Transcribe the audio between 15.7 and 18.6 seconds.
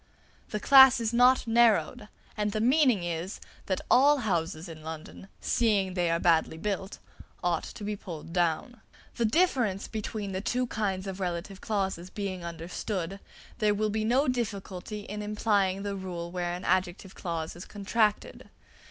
the rule where an adjective clause is contracted.